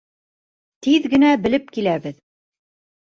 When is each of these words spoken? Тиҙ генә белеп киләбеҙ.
Тиҙ 0.87 1.05
генә 1.13 1.29
белеп 1.43 1.69
киләбеҙ. 1.77 2.21